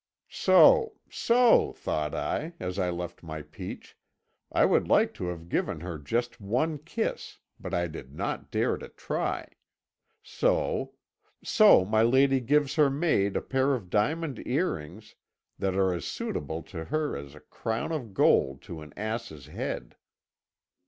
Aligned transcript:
So, 0.31 0.93
so! 1.11 1.73
thought 1.73 2.15
I, 2.15 2.53
as 2.59 2.79
I 2.79 2.89
left 2.89 3.21
my 3.21 3.43
peach 3.43 3.95
I 4.51 4.65
would 4.65 4.87
like 4.87 5.13
to 5.13 5.27
have 5.27 5.47
given 5.47 5.81
her 5.81 5.99
just 5.99 6.41
one 6.41 6.79
kiss, 6.79 7.37
but 7.59 7.71
I 7.71 7.85
did 7.85 8.11
not 8.11 8.49
dare 8.49 8.77
to 8.77 8.89
try 8.89 9.47
so, 10.23 10.93
so! 11.43 11.85
my 11.85 12.01
lady 12.01 12.39
gives 12.39 12.73
her 12.77 12.89
maid 12.89 13.35
a 13.37 13.43
pair 13.43 13.75
of 13.75 13.91
diamond 13.91 14.41
earrings 14.47 15.13
that 15.59 15.75
are 15.75 15.93
as 15.93 16.05
suitable 16.05 16.63
to 16.63 16.85
her 16.85 17.15
as 17.15 17.35
a 17.35 17.39
crown 17.39 17.91
of 17.91 18.15
gold 18.15 18.63
to 18.63 18.81
an 18.81 18.93
ass's 18.97 19.45
head. 19.45 19.97